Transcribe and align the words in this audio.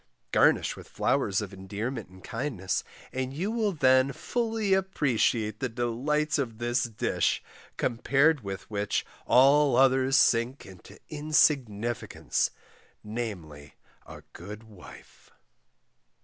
Garnish 0.31 0.75
with 0.75 0.89
flowers 0.89 1.41
of 1.43 1.53
endearment 1.53 2.09
and 2.09 2.23
kindness, 2.23 2.83
and 3.13 3.35
you 3.35 3.51
will 3.51 3.71
then 3.71 4.11
fully 4.11 4.73
appreciate 4.73 5.59
the 5.59 5.69
delights 5.69 6.39
of 6.39 6.59
a 6.59 6.73
dish, 6.89 7.43
compared 7.77 8.41
with 8.43 8.67
which 8.67 9.05
all 9.27 9.75
others 9.75 10.17
sink 10.17 10.65
into 10.65 10.97
insignicance; 11.09 12.49
namely 13.03 13.75
A 14.07 14.23
GOOD 14.33 14.63
WIFE. 14.63 15.29